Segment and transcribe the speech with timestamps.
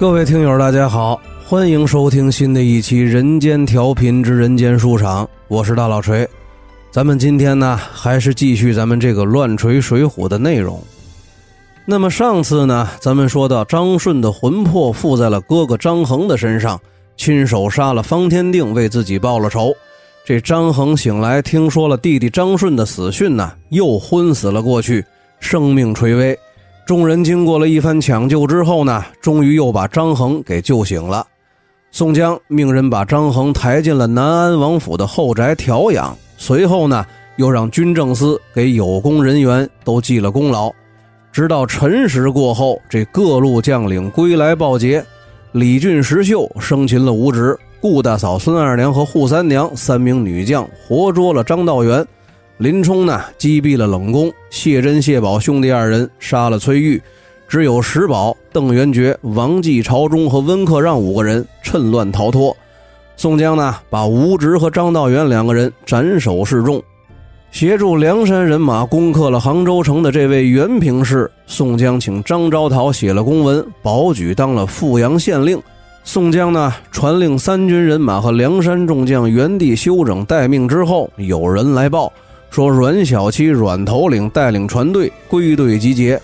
[0.00, 6.26] 各位听友，大家好，欢迎收听新的一期《人间调频之人间书场》，我是大老锤。
[6.90, 10.82] 咱们今天呢，还是继续咱们这个乱锤水浒的内容。
[11.84, 16.80] 那么上次呢，咱们说到张顺的魂魄附在了哥哥张衡的身上，
[17.18, 19.70] 亲手杀了方天定，为自己报了仇。
[20.24, 25.04] 这张衡醒来，听说了弟弟张顺的死讯呢，又昏死了过去，
[25.40, 26.38] 生命垂危。
[26.90, 31.24] 众人经过了一番抢救之后呢，终于又把张衡给救醒了。
[31.92, 40.68] 宋江命人把张衡抬进了南安王府的后宅调养，随后呢，又让军政司给有功人员都记了功劳。
[41.30, 45.00] 直到辰时过后，这各路将领归来报捷，
[45.52, 52.04] 李俊、石秀生擒了吴直，顾大嫂孙二娘和扈三娘三名女将活捉了张道元。
[52.60, 57.02] 林冲呢，击毙了冷宫；谢珍、谢宝兄弟二人杀了崔玉，
[57.48, 62.54] 只有石宝、邓元觉、王继、朝忠和温克让五个人趁乱逃脱。
[63.16, 66.82] 宋江呢，把吴直和张道元两个人斩首示众。
[67.50, 75.58] 协助梁山人马攻克了杭州城的这位袁平氏，宋江请张昭桃写了公文，保举当了富阳县令。
[76.04, 82.12] 宋江呢，传令三军人马和梁山众将原地休整待命之后，有人来报。
[82.50, 86.20] 说阮小七、阮头领带领船队归队集结。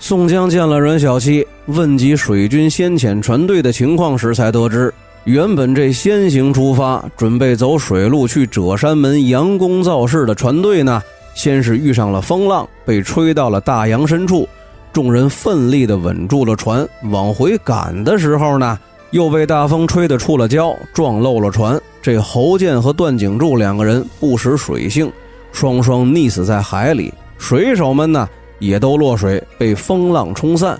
[0.00, 4.92] 宋江见了阮小七，问及水军先遣船队的情况时，才得知，
[5.24, 11.00] 原本这先行出发，准备走水路去赭山门佯攻造势的船队呢，
[11.34, 14.48] 先是遇上了风浪，被吹到了大洋深处。
[14.92, 18.76] 众人奋力地稳住了船，往回赶的时候呢，
[19.10, 21.80] 又被大风吹得触了礁，撞漏了船。
[22.02, 25.12] 这侯健和段景柱两个人不识水性。
[25.52, 30.78] 双双溺死在海里，水手们呢也都落水，被风浪冲散。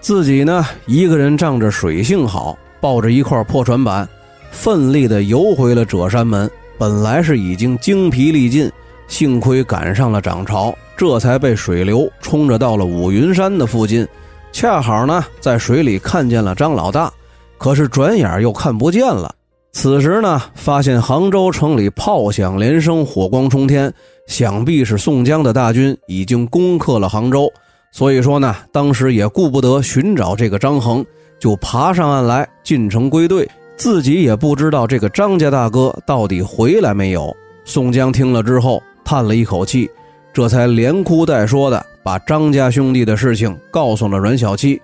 [0.00, 4.08] 自己呢一个人仗着水性好，抱着一块破船板，
[4.50, 6.50] 奋力地游回了折山门。
[6.78, 8.70] 本来是已经精疲力尽，
[9.08, 14.06] 幸亏赶上了涨潮，这才被水流冲着到了五云山的附近。
[14.52, 17.12] 恰好呢在水里看见了张老大，
[17.58, 19.34] 可是转眼又看不见了。
[19.72, 23.92] 此时呢，发现杭州城里炮响连声，火光冲天，
[24.26, 27.50] 想必是宋江的大军已经攻克了杭州。
[27.90, 31.04] 所以说呢，当时也顾不得寻找这个张衡，
[31.38, 33.48] 就爬上岸来进城归队。
[33.76, 37.34] 自己也不知道这个张家大哥到底回来没有。
[37.64, 39.90] 宋江听了之后叹了一口气，
[40.32, 44.80] 这才连哭带说的把张家兄弟的事情告诉了阮小七，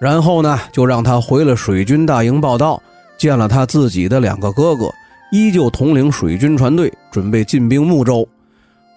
[0.00, 2.82] 然后呢，就让他回了水军大营报道。
[3.18, 4.90] 见了他自己的两个哥哥，
[5.30, 8.26] 依旧统领水军船队，准备进兵睦州。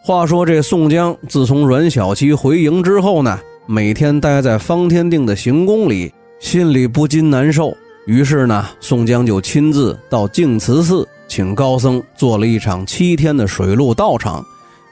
[0.05, 7.73] 话说这宋江自从阮小七回营之后呢，每天待在方天定的行宫里，心里不禁难受。
[8.05, 14.43] 于是呢，宋江就亲自到净慈寺，请高僧做了一场七天的水陆道场，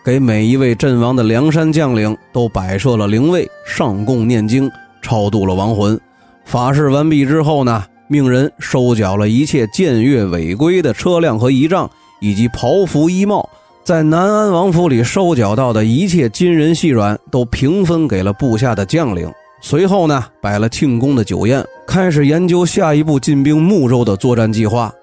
[0.06, 4.72] 给每一位阵亡的梁山将领都摆设了灵位，上供念经，
[5.02, 6.00] 超度了亡魂。
[6.46, 7.84] 法事完毕之后呢。
[8.08, 11.90] 命人收缴了一切僭越违规的车辆和仪仗，
[12.20, 13.50] 以及袍服衣帽，
[13.84, 19.32] 在南安王府里收缴到的一切金人细软，都平分给了部下的将领。
[19.60, 24.94] 随后呢，摆了庆功的酒宴，开始研究下一步进兵睦州的作战计划。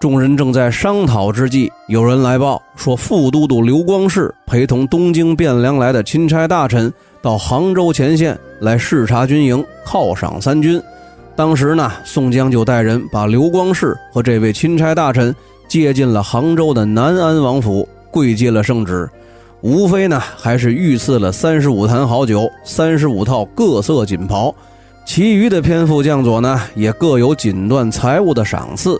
[0.00, 6.92] 众人正在商讨之际，有人来报说，副都督刘光世陪同东京汴梁来的钦差大臣
[7.22, 10.82] 到杭州前线来视察军营，犒赏三军。
[11.36, 15.34] 当时呢，宋江就带人把刘光世和这位钦差大臣
[15.68, 19.06] 接进了杭州的南安王府，跪接了圣旨。
[19.60, 24.54] 无非呢，还是御赐了三十五坛好酒、三十五套各色锦袍，
[25.04, 28.98] 其余的偏副将佐呢，也各有锦缎财物的赏赐。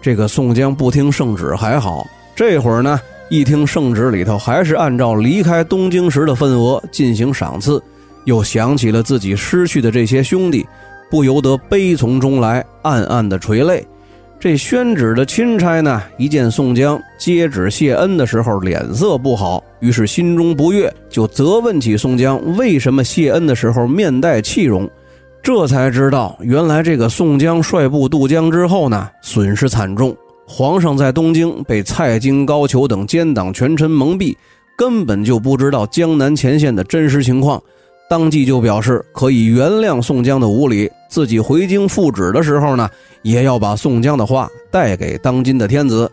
[0.00, 2.06] 这个宋江不听圣旨还好，
[2.36, 7.82] 这会儿呢，一听圣旨里头还是按照离开东京时的份额进行赏赐，
[8.26, 10.64] 又想起了自己失去的这些兄弟。
[11.10, 13.84] 不由得悲从中来，暗暗的垂泪。
[14.42, 24.90] 这宣旨的钦差呢，一见宋江接旨谢恩的时候脸色不好，于是心中不悦，就责问起宋江为什么谢恩的时候面带气容。
[25.44, 30.12] 这才知道，原来这个宋江率部渡江之后呢，损失惨重。
[30.44, 34.34] 皇上在东京被蔡京、高俅等奸党权臣蒙蔽，
[34.76, 37.62] 根本就不知道江南前线的真实情况。
[38.10, 42.88] 当即就表示可以原谅宋江的无礼，自己回京复旨的时候呢，
[43.20, 46.10] 也要把宋江的话带给当今的天子。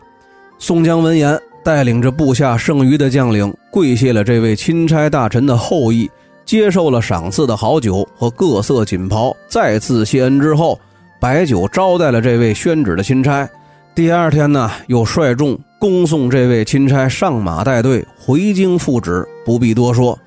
[0.58, 6.10] 宋江闻言，带领着部下剩余的将领跪谢了这位钦差大臣的厚意，
[6.44, 10.78] 接受了赏赐的好酒和各色锦袍，再次谢恩之后，
[11.18, 13.48] 摆酒招待了这位宣旨的钦差。
[13.94, 19.26] 第二天呢，又率众恭送这位钦差上马带队回京复旨。
[19.46, 20.18] 不必多说。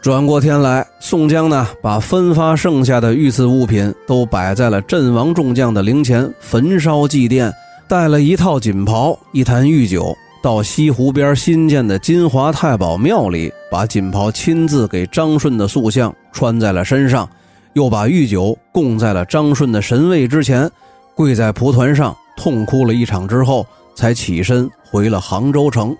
[0.00, 7.52] 转过天来，宋江呢，把分发剩下的御赐物品都摆在了阵亡众将的灵前焚烧祭奠，
[7.88, 17.28] 带了一套锦袍、一坛御酒，到西湖边新建的金华太保庙里，把锦袍亲自给张顺的塑像穿在了身上，
[17.72, 20.70] 又把御酒供在了张顺的神位之前，
[21.16, 23.66] 跪在蒲团上痛哭了一场之后，
[23.96, 25.94] 才起身回了杭州城。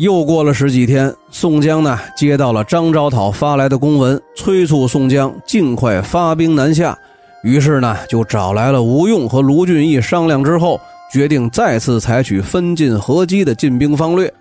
[0.00, 6.96] 又过了十几天，宋江呢接到了张昭讨发来的公文，催促宋江尽快发兵南下。
[7.42, 10.80] 于是呢，就找来了吴用和卢俊义商量之后，
[11.12, 14.32] 决定再次采取分进合击的进兵方略。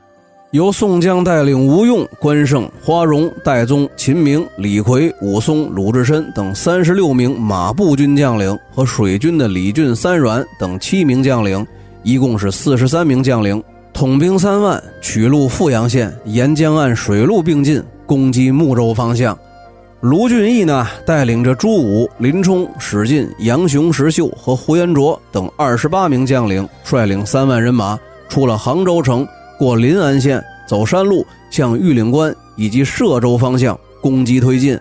[0.51, 11.67] 由宋江带领吴用、关胜、花荣、戴宗、秦明、李逵、武松、鲁智深等三十六名马步军将领和水军的李俊、三阮等七名将领，
[12.01, 13.61] 一共是四十三名将领。
[13.93, 19.37] 统兵三万，取路富阳县，沿江岸水陆并进，攻击睦州方向。
[20.01, 27.99] 卢俊义呢，带领着朱武、林冲、史进、杨雄、石秀和胡延灼等二十八名将领，率领三万人马，
[28.29, 29.27] 出了杭州城，
[29.57, 34.79] 过临安县，走山路，向玉岭关以及歙州方向攻击推进。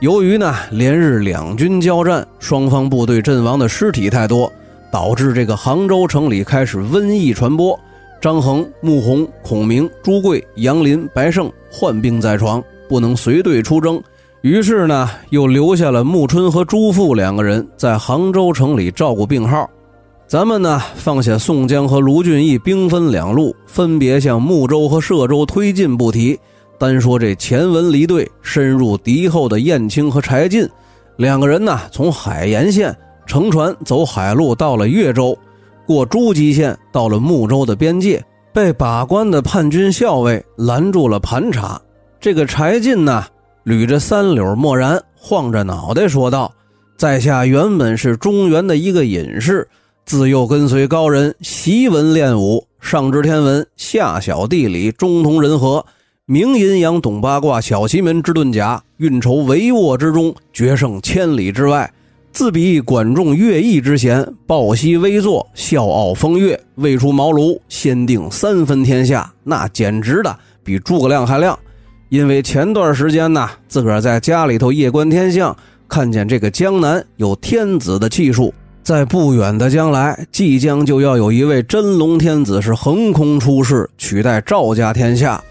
[0.00, 4.52] 由于呢，连日两军交战，双方部队阵亡的尸体太多，
[4.90, 7.78] 导致这个杭州城里开始瘟疫传播。
[8.20, 14.02] 张衡、穆弘、孔明、朱贵、杨林、白胜患病在床，不能随队出征。
[14.42, 19.68] 于是呢，又留下了穆春和朱富两个人在杭州城里照顾病号。
[20.26, 26.38] 咱们呢，放下宋江和卢俊义兵分两路，分别向睦州和歙州推进不提。
[26.78, 30.68] 单说这前文离队深入敌后的燕青和柴进
[31.16, 32.94] 两个人呢，从海盐县
[33.26, 35.36] 乘船走海路到了越州。
[35.90, 41.82] 过诸暨县，到了睦州的边界，被把关的叛军校尉拦住了盘查。
[42.20, 43.24] 这个柴进呢，
[43.64, 46.54] 捋着三绺墨然，晃着脑袋说道
[46.96, 49.66] ：“在下原本是中原的一个隐士，
[50.06, 55.84] 自幼跟随高人习文练武，上知天文，下晓地理，中通人和，
[56.24, 61.92] 明阴阳，懂八卦，晓奇门之遁甲，运筹帷幄之中，决胜千里之外。”
[62.32, 71.58] 自比管仲、乐毅之贤，抱膝微坐，笑傲风月，未出茅庐，先定三分天下，那简直的比诸葛亮还亮。
[72.08, 75.54] 因为前段时间呢，自个儿在家里头夜观天象，
[75.88, 85.42] 看见这个江南有天子的气数，在不远的将来，即将就要有一位真龙天子是横空出世，取代赵家天下。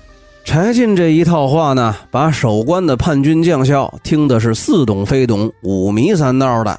[0.49, 6.75] 柴进这一套话呢，把守关的叛军将校听的是似懂非懂、五迷三道的。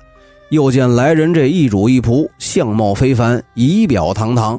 [0.49, 4.59] 又见来人这一主一仆，相貌非凡，仪表堂堂，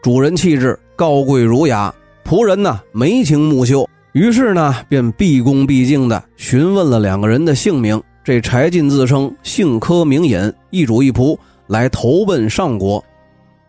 [0.00, 1.92] 主人气质高贵儒雅，
[2.24, 3.84] 仆人呢眉清目秀。
[4.12, 8.00] 于是呢，便毕恭毕敬地询问了两个人的姓名。
[8.22, 11.36] 这柴进自称姓柯名隐，一主一仆
[11.66, 13.04] 来投奔上国。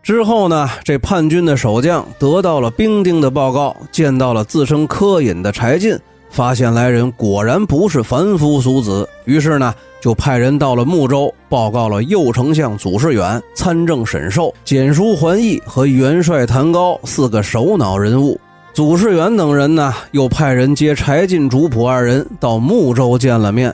[0.03, 5.97] 之后呢，这叛军的守将得到了兵丁的报告，见到了自称柯隐的柴进，
[6.29, 18.37] 发现来人果然不是凡夫俗子，于是呢，就派人到了睦州，报告了右丞相祖士远、参政沈寿、简书桓义和元帅谭高四个首脑人物。
[18.73, 23.73] 祖士远等人呢，又派人接柴进、主仆二人到睦州见了面。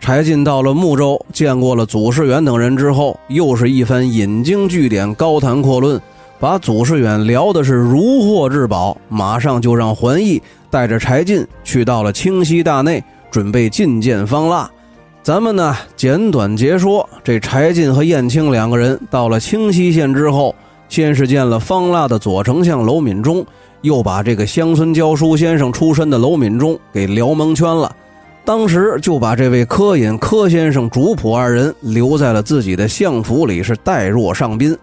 [0.00, 5.98] 柴进到了睦州，见过了祖士远等人之后，又是一番引经据典、高谈阔论，
[6.38, 8.96] 把祖士远聊的是如获至宝。
[9.08, 14.70] 马上就让桓义带着柴进去到了清溪大内，准备觐见方腊。
[15.22, 20.54] 咱们呢，简短截说，这柴进和燕青两个人到了清溪县之后，
[20.90, 23.42] 先是见了方腊的左丞相娄敏忠，
[23.80, 27.90] 又把这个乡村教书先生出身的娄敏忠给聊蒙圈了。
[28.44, 34.76] 当时就把这位柯隐柯先生主仆二人留在了自己的相府里，是待若上宾。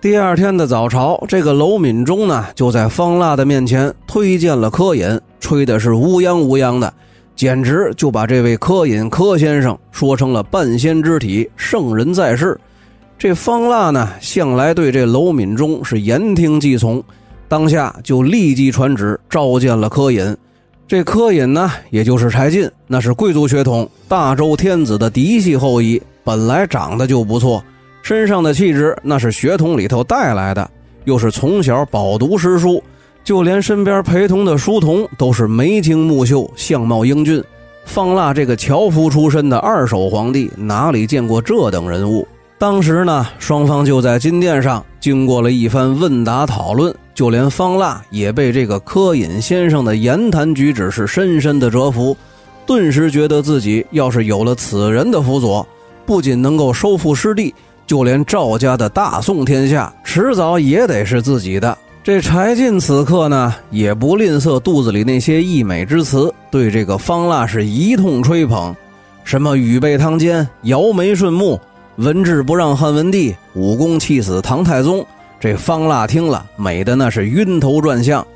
[0.00, 6.92] 第二天的早朝，这个娄敏忠呢，就在方腊的面前推荐了柯隐，吹的是乌央乌央的，
[7.34, 12.58] 简直就把这位柯隐柯先生说成了半仙之体，圣人在世。
[13.18, 17.02] 这方腊呢，向来对这娄敏忠是言听计从，
[17.48, 20.34] 当下就立即传旨召见了柯隐。
[20.90, 27.62] 这柯隐呢，也就是柴进，那是贵族血统，大周天子的嫡系后裔，本来长得就不错，
[28.02, 30.68] 身上的气质那是血统里头带来的，
[31.04, 32.82] 又是从小饱读诗书，
[33.22, 37.40] 就连身边陪同的书童都是眉清目秀，相貌英俊。
[37.84, 42.26] 方腊这个樵夫出身的二手皇帝，哪里见过这等人物？
[42.58, 52.14] 当时呢，双方就在金殿上经过了一番问答讨论，就连方腊也被这个柯隐先生的言谈举止是深深的折服，
[52.66, 55.66] 顿时觉得自己要是有了此人的辅佐，
[56.04, 57.54] 不仅能够收复失地，
[57.86, 61.76] 就连赵家的大宋天下迟早也得是自己的。
[62.02, 68.74] 这柴进此刻呢，也不吝啬肚子里那些溢美之词，对这个方腊是一通吹捧，
[69.24, 71.58] 什么羽背汤肩，摇眉顺目。
[72.00, 75.04] 文治不让汉文帝，武功气死唐太宗。
[75.38, 78.26] 这方腊听了，美的那是晕头转向。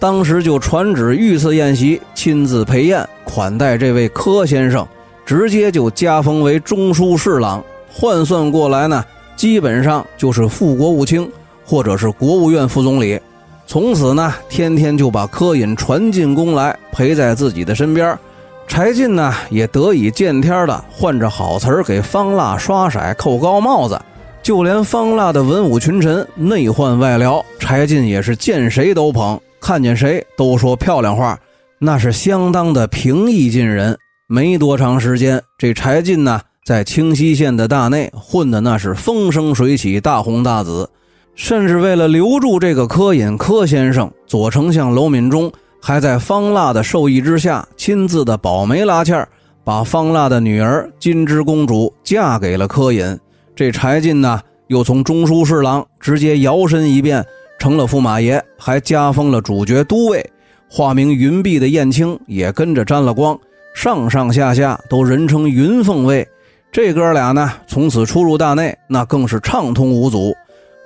[0.00, 4.84] 当时就传旨御赐宴席，亲自陪宴款待这位柯先生，
[5.24, 7.62] 直接就加封为中书侍郎。
[7.88, 9.04] 换算过来呢，
[9.36, 11.30] 基本上就是副国务卿，
[11.64, 13.20] 或者是国务院副总理。
[13.64, 18.18] 从此呢，天天就把柯隐传进宫来，陪在自己的身边。
[18.66, 24.00] 柴进呢，也得以见天的换着好词儿给方腊刷色、扣高帽子，
[24.42, 31.38] 就连方腊的文武群臣、内患外僚，柴进也是见谁都捧，看见谁都说漂亮话，
[31.78, 33.96] 那是相当的平易近人。
[34.26, 40.88] 没多长时间，这柴进呢，在清溪县的大内混的那是风生水起、大红大紫，
[41.36, 45.52] 甚至为了留住这个柯隐柯先生，左丞相娄敏忠。
[45.86, 49.28] 还在方腊的授意之下，亲自的保媒拉纤
[49.62, 53.20] 把方腊的女儿金枝公主嫁给了柯隐。
[53.54, 57.22] 这柴进呢，又从中书侍郎直接摇身一变
[57.58, 60.24] 成了驸马爷，还加封了主角都尉，
[60.70, 63.38] 化名云璧的燕青也跟着沾了光，
[63.74, 66.26] 上上下下都人称云凤卫。
[66.72, 70.34] 这哥俩呢，从此出入大内，那更是畅通无阻。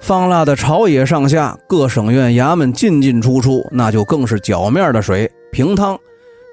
[0.00, 5.98] 方腊的朝野上下各省院衙门进进出出，那就更是脚面的水平汤。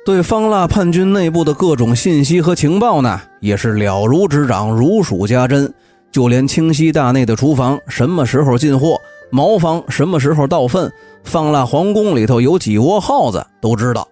[0.06, 5.72] 对方腊叛军内部的各种信息和情报呢，也是了如指掌，如数家珍。
[6.12, 9.00] 就连清溪大内的厨房什么时候进货，
[9.30, 10.92] 茅房什么时候到粪，
[11.24, 14.08] 方腊皇宫里头有几窝耗子都知道。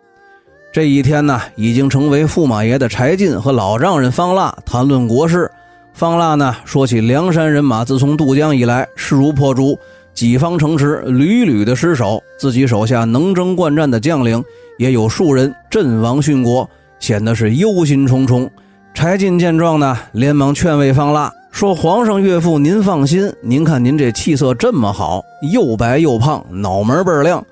[0.73, 5.49] 这一天呢，已经成为驸马爷的柴进和老丈人方腊谈论国事。
[5.93, 9.77] 方腊呢，说起梁山人马自从渡江以来势如破竹，
[10.13, 14.43] 几方城池屡屡的失守，自己手下能征惯战的将领
[14.79, 16.67] 也有数人阵亡殉国，
[16.99, 18.49] 显得是忧心忡忡。
[18.93, 25.21] 柴进见状呢，连忙劝慰方腊说：“皇上岳父，您放心，您看您这气色这么好，
[25.51, 27.43] 又白又胖，脑门倍儿亮。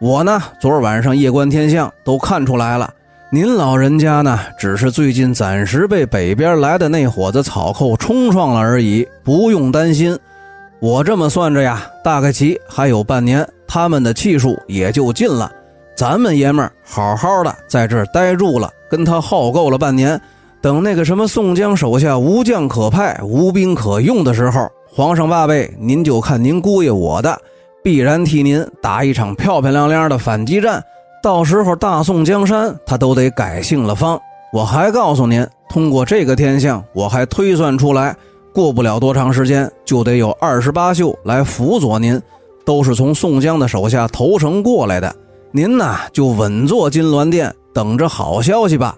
[0.00, 2.88] 我呢，昨儿晚上夜观天象，都看出来了。”
[3.30, 10.18] 您老人家呢，只是最近暂时被北边来的那伙子草寇冲撞了而已，不用担心。
[10.80, 15.52] 我这么算着呀，大概其还有半年，他们的气数也就尽了。
[15.94, 20.18] 咱们爷们儿好好的在这儿待住了，跟他耗够了半年，
[20.62, 27.38] 等那个什么宋江手下无将可派、无兵可用的时候，皇上爸辈，您就看您姑爷我的，
[27.84, 30.82] 必然替您打一场漂漂亮亮的反击战。
[31.22, 34.18] 到时候大宋江山他都得改姓了方。
[34.52, 38.16] 我还告诉您，通过这个天象，我还推算出来，
[38.54, 42.20] 过不了多长时间就得有二十八宿来辅佐您，
[42.64, 45.14] 都是从宋江的手下投诚过来的。
[45.50, 48.96] 您呢就稳坐金銮殿，等着好消息吧。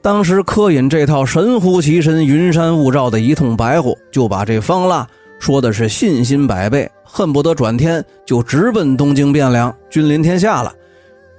[0.00, 5.06] 当时柯隐这套神乎其神、云山雾罩的一通白话，就把这方腊
[5.38, 10.72] 说的是信心百倍，恨不得转天就直奔东京汴梁，君临天下了。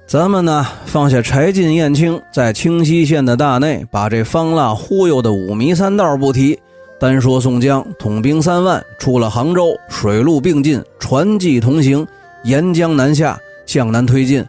[0.06, 6.58] 咱们呢，放下柴进、燕青，在清溪县的大内，把这方腊忽悠的五迷三道不提，
[7.00, 12.06] 单说宋江统兵三万，出了杭州，水陆并进，船骑同行，
[12.44, 14.44] 沿江南下，向南推进。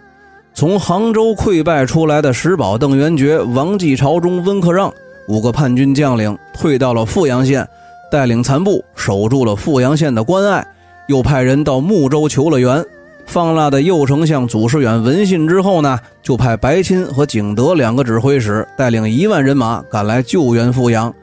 [0.54, 4.94] 从杭州溃败出来的石宝、邓元觉、王继、朝中、温克让
[5.30, 7.66] 五个叛军将领，退到了富阳县，
[8.12, 10.66] 带领残部守住了富阳县的关隘，
[11.08, 12.86] 又派人到睦州求了援。
[13.26, 21.14] 方腊的右丞相祖师远闻信之后呢，就派白钦和景德两个指挥使带领一万人马赶来救援富阳，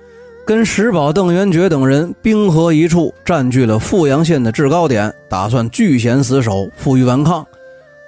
[0.45, 7.47] 跟石宝、邓元觉等人兵合一处，占据了富阳县的制高点，打算据险死守，负隅顽抗。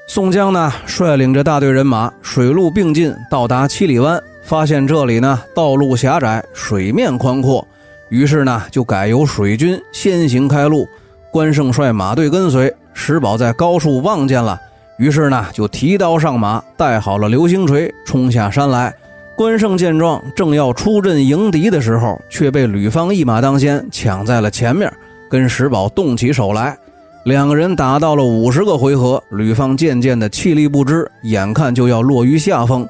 [0.06, 7.66] 宋江呢，率领着大队人马水陆并进，到达七里湾，发现这里呢道路狭窄，水面宽阔，
[8.10, 10.86] 于是呢就改由水军先行开路，
[11.30, 12.74] 关胜率马队跟随。
[12.94, 14.58] 石宝在高处望见了，
[14.96, 18.94] 于是呢就提刀上马，带好了流星锤，冲下山来。
[19.36, 24.90] 关胜见状，正要出阵迎敌的时候，却被吕方一马当先抢在了前面，
[25.28, 26.78] 跟石宝动起手来。
[27.24, 32.86] 两个人打到了五十个回合，吕方渐渐的气力不支，眼看就要落于下风。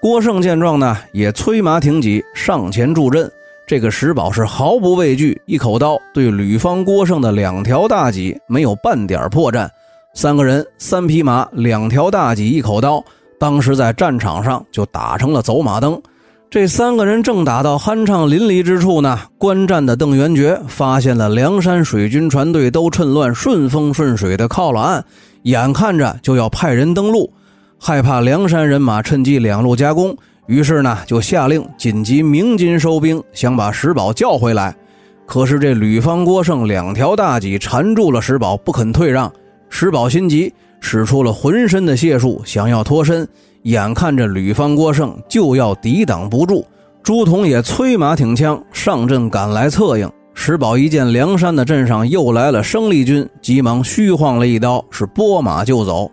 [0.00, 3.30] 郭胜见状呢，也催马挺戟上前助阵。
[3.70, 9.68] 这个石宝是毫不畏惧，一口刀对吕方郭胜的两条大戟没有半点破绽。
[10.12, 13.00] 三个人，三匹马，两条大戟，一口刀，
[13.38, 16.02] 当时在战场上就打成了走马灯。
[16.50, 25.04] 这三个人正打到酣畅淋漓之处呢，观战的邓元觉发现了梁山水军船队都趁乱顺风顺水的靠了岸，
[25.42, 27.32] 眼看着就要派人登陆，
[27.78, 30.16] 害怕梁山人马趁机两路夹攻，
[30.50, 34.74] 于是呢就下令紧急鸣金收兵，想把石宝叫回来。
[35.24, 39.32] 可是这吕方、郭胜两条大戟缠住了石宝，不肯退让。
[39.68, 43.26] 石宝心急，使出了浑身的解数，想要脱身。
[43.62, 46.66] 眼看着吕方、郭胜就要抵挡不住，
[47.00, 50.10] 朱仝也催马挺枪上阵赶来策应。
[50.34, 56.10] 石宝一见梁山的阵上又来了生力军，急忙虚晃了一刀，是拨马就走。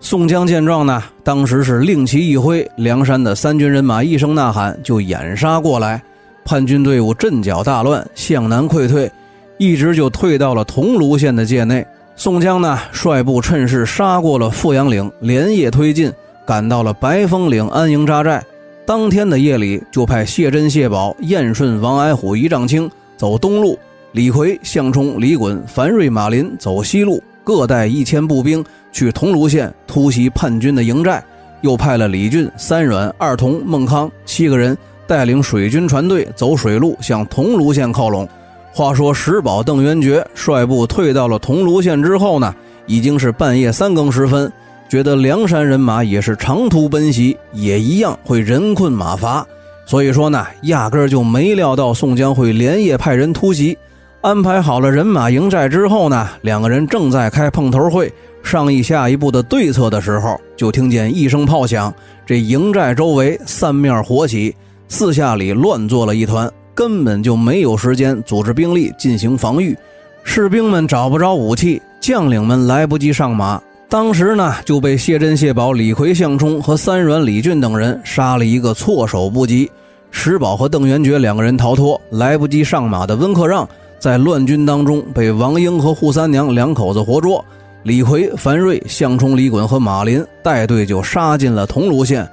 [0.00, 6.00] 宋江见状呢，当时是令旗一挥，梁山的三军人马一声呐喊就掩杀过来。
[6.44, 9.10] 叛军队伍阵脚大乱，向南溃退，
[9.58, 11.84] 一直就退到了桐庐县的界内。
[12.14, 16.12] 宋江呢，率部趁势杀过了富阳岭，连夜推进。
[16.46, 18.42] 赶到了白风岭安营扎寨，
[18.86, 23.78] 当天的夜里就派谢珍、谢宝、燕顺、王矮虎、一丈青走东路，
[24.12, 31.22] 李逵、项冲、李衮、樊瑞、马林走西路，各带一千步兵去桐庐县突袭叛军的营寨。
[31.60, 34.78] 又派了李俊、三阮、二童、孟康七个人
[35.08, 38.28] 带领水军船队走水路向桐庐县靠拢。
[38.72, 42.54] 话说石宝、邓元觉率部退到了桐庐县之后呢，
[42.86, 44.52] 已经是半夜三更时分。
[44.88, 49.44] 觉得梁山人马也是长途奔袭，也一样会人困马乏，
[49.84, 53.76] 所以说呢，压根儿就没料到宋江会连夜派人突袭。
[54.20, 61.92] 安排好了人马营寨之后呢，两个人正在开碰头会，商议下一步的对策的时候，就听见一声炮响，
[62.24, 64.54] 这营寨周围三面火起，
[64.88, 69.76] 四下里乱作了一团，根本就没有时间组织兵力进行防御。
[70.24, 73.60] 士兵们找不着武器，将领们来不及上马。
[73.88, 79.70] 当时呢，就被谢珍、谢宝、李逵、项冲和三阮、李俊等人杀了一个措手不及。
[80.10, 87.44] 石宝和邓元觉两个人逃脱，来不及上马的温克让，在乱军当中被王英和扈三娘两口子活捉。
[87.88, 92.28] 李逵、樊瑞、项冲、李衮和马林带队就杀进了桐庐县。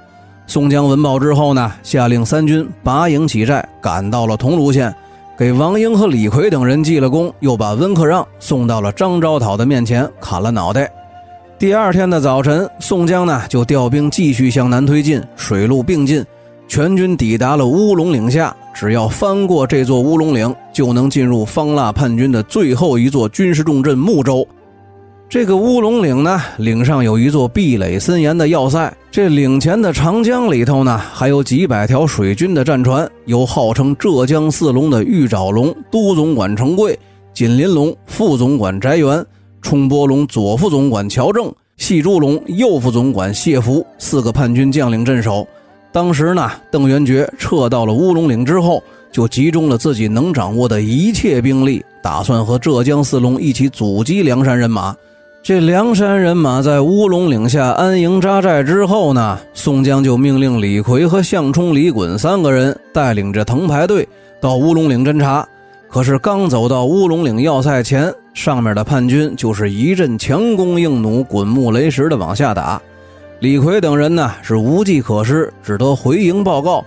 [0.46, 4.94] 宋江闻报之后呢，下令三军拔营起寨，赶到了桐庐县，
[5.38, 10.92] 给王英和李逵等人记了功，又把温克让送到了张昭讨的面前砍了脑袋。
[11.58, 16.22] 第二天的早晨，宋江呢就调兵继续向南推进，水陆并进，
[16.68, 18.54] 全军抵达了乌龙岭下。
[18.74, 24.46] 只要翻过这座乌龙岭，就能进入方腊叛军的最后一座军事重镇睦州。
[25.28, 28.96] 这个乌龙岭呢，岭上有一座壁垒森严的要塞。
[29.10, 36.96] 这岭前的长江里头呢，还有几百条水军的战船，由号称浙江四龙的玉爪龙都总管程贵、
[37.34, 39.24] 锦鳞龙副总管翟元。
[39.60, 45.44] 冲波龙左副总管乔正、细珠龙右副总管谢福四个叛军将领镇守。
[45.90, 54.94] 当时呢，邓元觉撤到了乌龙岭之后，就集中了自己能掌握的一切兵力，打算和浙江四龙一起阻击梁山人马。
[55.46, 64.08] 这梁山人马在乌龙岭下安营扎寨之后呢，宋江就命令李逵和项冲、李衮三个人带领着藤牌队
[64.40, 65.46] 到乌龙岭侦察。
[65.88, 72.82] 可是刚走到乌龙岭要塞前，上面的叛军就是一阵强弓硬弩、滚木雷石的往下打。
[73.38, 76.84] 李逵等人呢是无计可施，只得回营报告。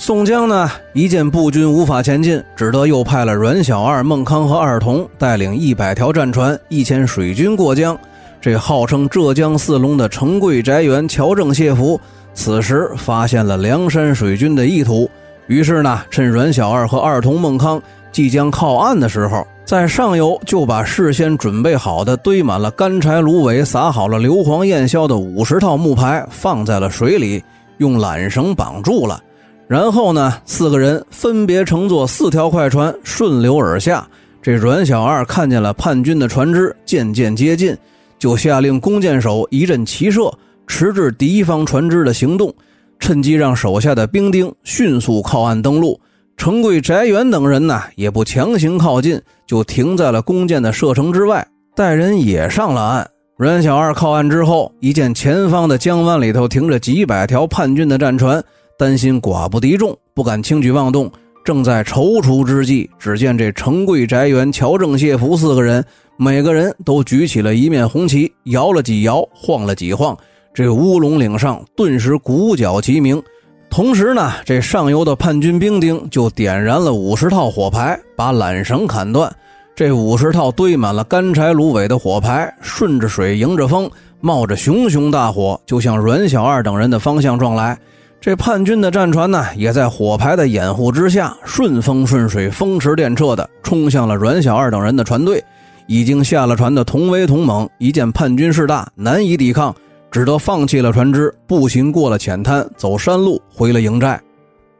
[0.00, 7.96] 宋江呢一见步军无法前进，只得又派了阮小二、孟康和二童带领一百条战船、一千水军过江。
[8.40, 12.00] 这号称浙江四龙的程贵、宅元、乔正、谢福，
[12.32, 15.08] 此时发现了梁山水军的意图，
[15.48, 17.80] 于是呢趁阮小二和二童、孟康。
[18.10, 27.44] 即将靠岸的时候，在上游就把事先准备好的堆满了干柴、芦苇、撒好了硫磺、焰硝的五十套木牌放在了水里，
[27.76, 29.22] 用缆绳绑住了。
[29.70, 34.04] 然后呢，四个人分别乘坐四条快船顺流而下。
[34.42, 37.76] 这阮小二看见了叛军的船只渐渐接近，
[38.18, 40.28] 就下令弓箭手一阵齐射，
[40.66, 42.52] 迟滞敌方船只的行动，
[42.98, 46.00] 趁机让手下的兵丁迅速靠岸登陆。
[46.36, 53.08] 程贵、翟元等人呢，也不强行靠近，就停在了弓箭的射程之外，带人也上了岸。
[53.36, 58.42] 阮小二靠岸之后，一见前方的江湾里头停着几百条叛军的战船，
[58.80, 61.12] 担心寡不敌众，不敢轻举妄动。
[61.44, 65.84] 正在踌躇之际，只见这程贵、翟元、乔正、谢福四个人，
[66.16, 70.16] 每个人都举起了一面红旗，摇了几摇，晃了几晃，
[70.54, 73.22] 这乌龙岭上顿时鼓角齐鸣。
[73.68, 79.30] 同时呢，这上游的叛军兵丁就点燃了五十套火牌，把缆绳砍断。
[79.76, 83.90] 这五十套堆满了干柴芦苇的火牌，顺着水，迎着风，
[84.22, 87.78] 冒着熊熊大火，就向阮小二等人的方向撞来。
[88.20, 95.42] 这叛军的战船呢，也在火牌的掩护之下，顺风顺水、风驰电掣的冲向了阮小二等人的船队。
[95.86, 99.74] 已经下了船的同威、同猛一见叛军势大，难以抵抗。
[100.10, 104.20] 只得放弃了船只，步行过了浅滩，走山路回了营寨。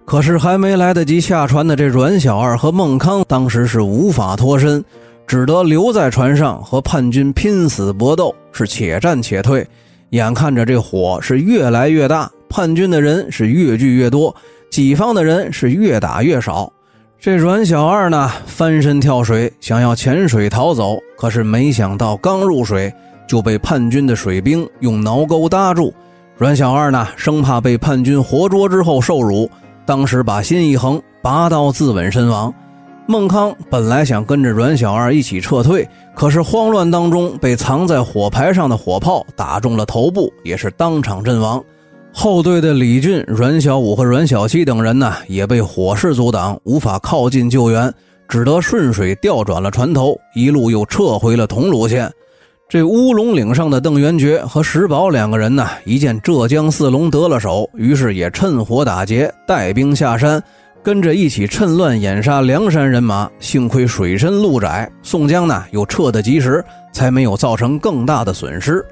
[0.04, 4.84] 可是还没来得及下船的这阮小二和孟康，当时是无法脱身，
[5.26, 9.66] 只得留在船上和叛军拼死搏斗，是且战且退。
[10.10, 14.34] 眼看着这火是越来越大，叛军的人是越聚越多，
[14.70, 16.70] 己方的人是越打越少。
[17.18, 22.92] 这阮小二呢，翻身跳水，想要潜水逃走，可是没想到刚入水。
[23.28, 25.94] 就被叛军的水兵用挠钩搭住，
[26.36, 29.48] 阮小二呢，生怕被叛军活捉之后受辱，
[29.86, 32.52] 当时把心一横，拔刀自刎身亡。
[33.06, 41.62] 孟康本来想跟着阮小二一起撤退，可是慌乱当中被藏在火牌上的火炮打中了头部，也是当场阵亡。
[42.12, 47.92] 后队的李俊、阮小五和阮小七等人呢，也被火势阻挡，无法靠近救援，
[48.28, 52.10] 只得顺水调转了船头，一路又撤回了桐庐县。
[52.68, 60.42] 这乌龙岭上的邓元觉和石宝两个人呢，一见浙江四龙得了手，于是也趁火打劫，带兵下山，
[60.82, 63.30] 跟着一起趁乱掩杀梁山人马。
[63.38, 68.84] 幸亏水深路窄，宋江呢又撤得及时，才没有造成更大的损失。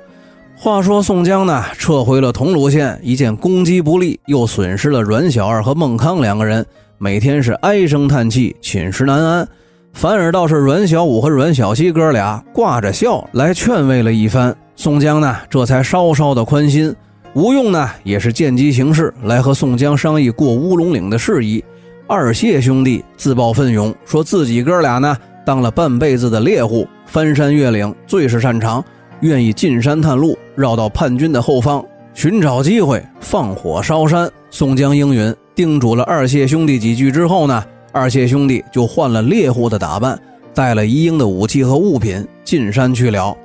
[0.60, 6.66] 话说宋江呢撤回了桐庐县，一见攻击不利，又损失了阮小二和孟康两个人，
[6.98, 9.48] 每天是唉声叹气，寝食难安。
[9.92, 16.92] 反而倒是阮小五和阮小七哥俩挂着笑来劝慰了一番，宋江呢这才稍稍的宽心。
[17.34, 21.64] 吴用呢也是见机行事，来和宋江商议过乌龙岭的事宜。
[22.08, 25.16] 二谢兄弟自报奋勇，说自己哥俩呢
[25.46, 28.84] 当了半辈子的猎户，翻山越岭最是擅长，
[29.20, 34.30] 愿意进山探路，绕到叛军的后方，寻找机会放火烧山。
[34.50, 37.64] 宋江应允，叮嘱了二谢兄弟几句之后呢。
[37.90, 40.16] 二谢兄弟就换了猎户的打扮，
[40.54, 43.36] 带了一应的武器和物品进山去了。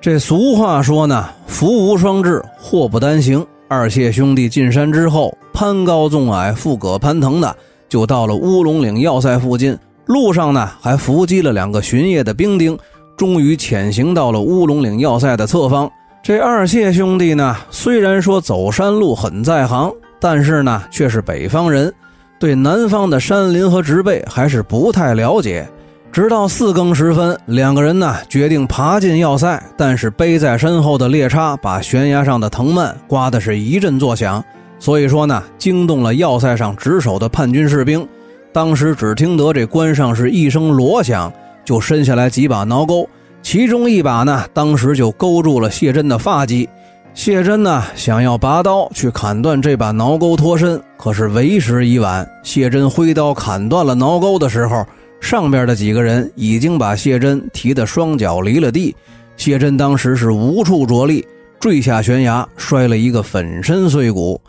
[0.00, 3.46] 这俗话说呢，福无双至，祸不单行。
[3.68, 7.56] 二谢兄弟进山之后，攀高纵矮，富葛攀藤的，
[7.88, 9.78] 就到了乌龙岭要塞附近。
[10.06, 12.76] 路上呢，还伏击了两个巡夜的兵丁，
[13.22, 15.88] 终于潜行到了乌龙岭要塞的侧方。
[16.24, 21.94] 这二谢兄弟呢，虽然说走山路很在行，但是呢，却是北方人。
[22.40, 25.64] 对南方的山林和植被还是不太了解，
[26.10, 34.44] 直到四更时分，两个人呢决定爬进要塞，但是背在身后的猎叉把悬崖上的藤蔓刮的是一阵作响，
[34.80, 38.04] 所以说呢惊动了要塞上值守的叛军士兵。
[38.52, 41.32] 当时只听得这关上是一声锣响，
[41.64, 43.08] 就伸下来几把挠钩，
[43.42, 46.68] 其中一把呢当时就勾住了谢珍的发髻。
[47.14, 52.26] 谢珍呢，想要拔刀去砍断这把挠钩脱身，可是为时已晚。
[52.42, 54.82] 谢珍挥刀砍断了挠钩的时候，
[55.20, 58.96] 上边的几个人已经把谢珍提得双脚离了地。
[59.36, 61.26] 谢珍当时是无处着力，
[61.60, 64.40] 坠下悬崖，摔了一个粉身碎骨。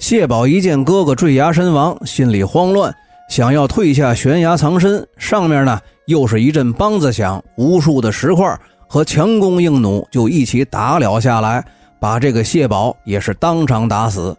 [0.00, 2.92] 谢宝一见哥哥坠崖身亡，心里慌乱，
[3.30, 5.06] 想要退下悬崖藏身。
[5.16, 11.62] 上面呢，又是一阵梆子响，无数的石块和强弓硬弩就一起打了下来。
[12.00, 14.34] 把这个谢宝也是当场打死。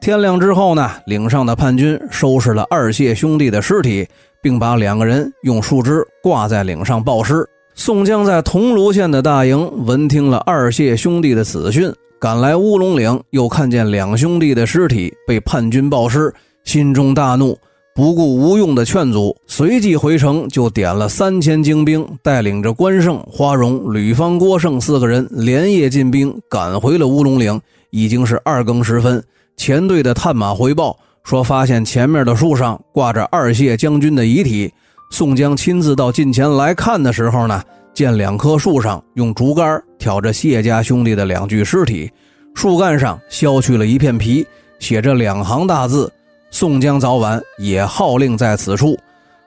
[0.00, 4.08] 天亮之后呢，岭上的叛军收拾了二谢兄弟的尸体，
[4.42, 7.48] 并把两个人用树枝挂在岭上暴尸。
[7.74, 17.56] 宋江在桐庐县的大营闻听了二谢兄弟的死讯，赶来乌龙岭，又看见两兄弟的尸体被叛军暴尸，心中大怒。
[17.94, 27.60] 不顾吴用的劝阻，随即回城，就点了三千精兵，带领着关胜、花荣、吕方、郭盛四个人，连夜进兵，赶回了乌龙岭。
[27.90, 29.22] 已经是二更时分，
[29.58, 34.72] 前队的探马回报说，发现前面的树上挂着二谢将军的遗体。
[35.10, 42.10] 宋江亲自到近前来看的时候呢，见两棵树上用竹竿挑着谢家兄弟的两具尸体，
[42.54, 44.46] 树干上削去了一片皮，
[44.78, 46.10] 写着两行大字。
[46.54, 48.96] 宋江早晚也号令在此处。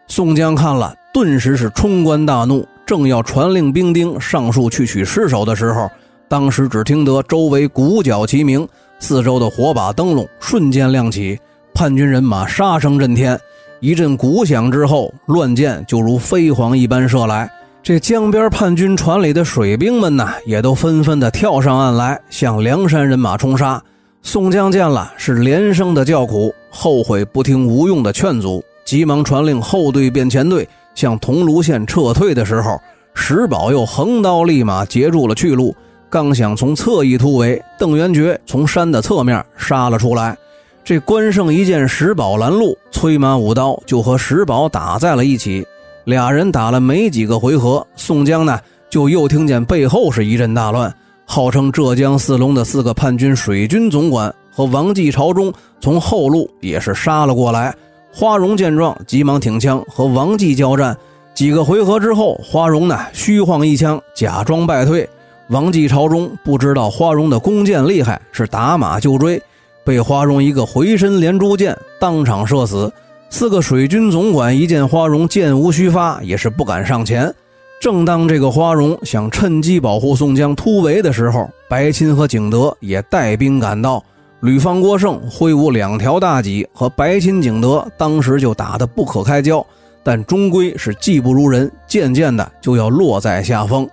[0.07, 5.87] 宋江看了，顿时是冲冠大怒，正要传令兵丁上树去取尸首的时候，
[6.27, 11.39] 当时只听得周围鼓角齐鸣，四周的火把灯笼瞬间亮起，
[11.75, 13.39] 叛军人马杀声震天。
[13.81, 17.47] 一阵鼓响之后，乱箭就如飞蝗一般射来。
[17.83, 23.79] 这江边叛军船里的水兵们呢，也都纷纷的跳上岸来，向梁山人马冲杀。
[24.25, 26.53] 宋江见了，是连声的叫苦。
[26.71, 32.81] 后悔不听吴用的劝阻，急忙传令后队变前队向桐庐县撤退的时候，
[33.13, 35.75] 石宝又横刀立马截住了去路。
[36.09, 40.35] 刚想从侧翼突围，邓元觉从山的侧面杀了出来。
[40.83, 45.65] 这关胜一见石宝拦路，催马舞刀就和石宝打在了一起。
[46.05, 48.59] 俩人打了没几个回合，宋江呢
[48.89, 50.91] 就又听见背后是一阵大乱。
[51.25, 57.75] 号称浙江四龙的四个叛军水军总管和王继朝中从后路也是杀了过来。
[58.13, 60.95] 花荣见状，急忙挺枪和王继交战。
[61.33, 65.09] 几个回合之后，花荣呢虚晃一枪，假装败退。
[65.49, 69.41] 王继朝中不知道花荣的弓箭厉害，是打马就追。
[69.83, 72.91] 被花荣一个回身连珠箭当场射死。
[73.29, 77.33] 四个水军总管一见花荣箭无虚发，也是不敢上前。
[77.79, 84.03] 正当这个花荣想趁机保护宋江突围的时候，白钦和景德也带兵赶到。
[84.41, 89.65] 吕方、郭盛挥舞两条大戟，和白钦、景德当时就打得不可开交，
[90.03, 93.87] 但终归是技不如人，渐渐的就要落在下风。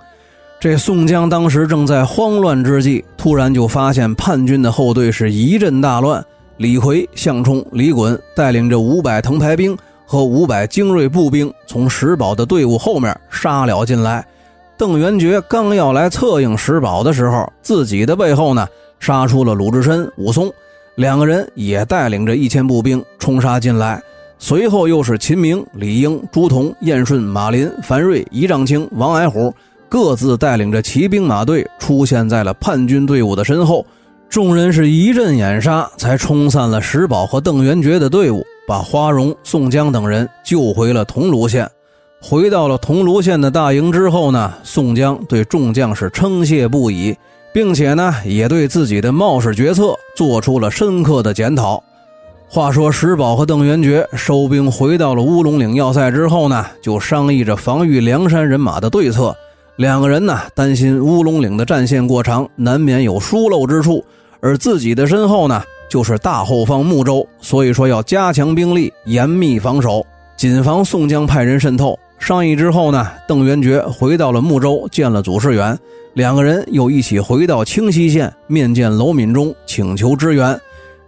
[0.61, 6.25] 这宋江当时正在慌乱之际，突然就发现叛军的后队是一阵大乱。
[6.59, 14.25] 李逵、项冲、李衮带领着五百藤牌兵和五百精锐步兵，从石宝的队伍后面杀了进来。
[14.77, 18.67] 邓元觉刚要来策应石宝的时候，自己的背后呢，
[18.99, 20.53] 杀出了鲁智深、武松，
[20.97, 24.03] 两个人也带领着一千步兵冲杀进来。
[24.39, 29.55] 随后又是秦明、李应、朱仝、燕顺、马林、樊瑞、仪仗青、王矮虎。
[29.89, 33.85] 各自带领着骑兵马队出现在了叛军队伍的身后，
[34.27, 41.69] 众人是一阵掩杀，才冲散了石宝和邓元觉的队伍，把花荣、宋江等人救回了桐庐县。
[42.21, 47.17] 回到了桐庐县的大营之后呢，宋江对众将士称谢不已，
[47.53, 51.83] 并且呢，也对自己的冒失决策做出了深刻的检讨。
[52.49, 59.35] 话说石宝和邓元觉收兵回到了乌龙岭要塞之后呢，就商议着防御梁山人马的对策。
[59.77, 64.05] 两个人呢，担心乌龙岭的战线过长，难免有疏漏之处，
[64.41, 65.63] 而自己的身后呢，
[65.93, 70.03] 就是大后方睦州，所以说要加强兵力，严密防守，
[70.39, 71.99] 谨防宋江派人渗透。
[72.19, 75.79] 商议之后呢，邓元觉回到了睦州，见了祖师远，
[76.15, 80.59] 两个人又一起回到清溪县，面见娄敏忠，请求支援。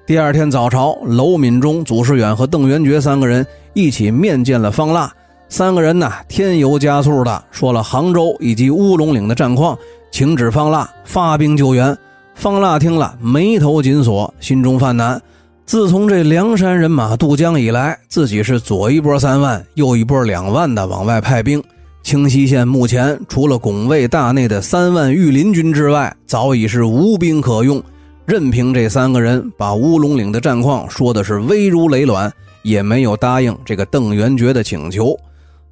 [0.05, 5.11] 第二天早朝，娄敏忠、祖师远和邓元觉三个人一起面见了方腊。
[5.49, 9.79] 三个人呢，添油加醋的说了杭州以及乌龙岭的战况，
[10.11, 11.97] 请旨方腊发兵救援。
[12.35, 15.21] 方腊听了，眉头紧锁，心中犯难。
[15.65, 21.63] 自从这梁山人马渡江以来，自己是左一波三万，右一波两万的往外派兵。
[22.03, 27.83] 清溪县目前除了拱卫大内的三万御林军之外，早已是无兵可用。
[28.27, 32.31] 任凭这三个人把乌龙岭的战况说的是危如累卵，
[32.63, 35.17] 也没有答应这个邓元觉的请求。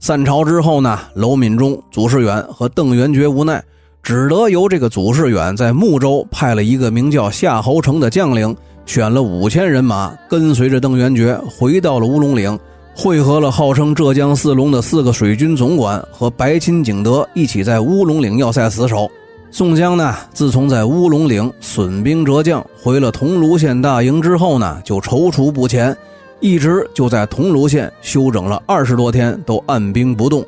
[0.01, 3.62] 散朝之后呢，娄敏忠、祖世远和邓元觉无奈，
[4.02, 12.58] 只得由这个祖师远在睦州派了一个名叫夏侯成的将领，选了五千人马，跟随着邓元觉回到了乌龙岭，
[12.96, 19.08] 会合了号称浙江四龙的四个水军总管和白钦、景德一起在乌龙岭要塞死守。
[19.52, 25.96] 宋江呢，自从在乌龙岭损兵折将，回了桐庐县大营之后呢，就踌躇不前。
[26.40, 30.44] 一直就在桐庐县休整了二十多天，都按兵不动。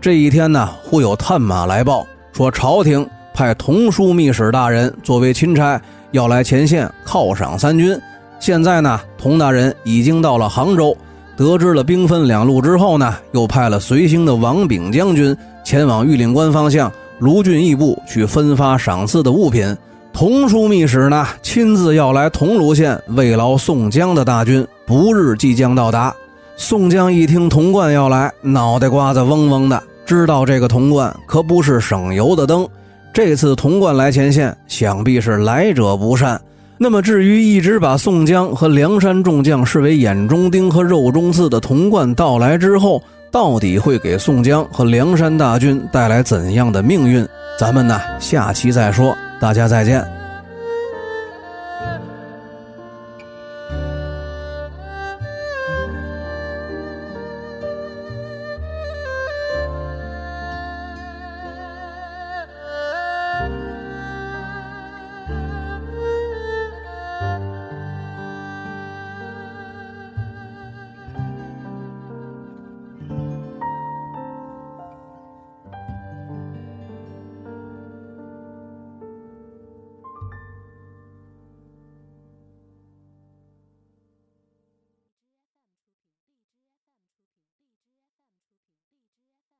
[0.00, 7.98] 这一天呢，忽有探马来报，说朝廷派童枢密使大人作为钦差，要来前线犒赏三军。
[8.40, 10.96] 现在呢，童大人已经到了杭州，
[11.36, 19.76] 得知了兵分两路之后呢，又派了随行的王炳将军前往玉岭关方向卢俊义部去分发赏赐的物品。
[20.12, 24.66] 童枢密使呢，亲自要来桐庐县慰劳宋江的大军。
[24.84, 26.14] 不日即将到达。
[26.56, 29.82] 宋江一听童贯要来，脑袋瓜子嗡嗡的，
[30.12, 32.68] 知道这个童贯可不是省油的灯。
[33.14, 36.38] 这次童贯来前线，想必是来者不善。
[36.76, 47.26] 那么，至于一直把宋江和梁山众将视为眼中钉和肉中刺的童贯到来之后，到底会给宋江和梁山大军带来怎样的命运？
[47.58, 49.16] 咱们呢，下期再说。
[49.40, 50.21] 大家再见。